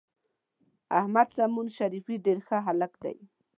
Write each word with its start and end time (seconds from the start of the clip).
احمد 0.99 1.27
سمون 1.35 1.67
شریفي 1.77 2.15
ډېر 2.25 2.39
ښه 2.47 2.57
هلک 2.67 2.93
دی. 3.03 3.15